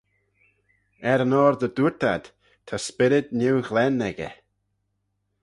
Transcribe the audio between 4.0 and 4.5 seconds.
echey.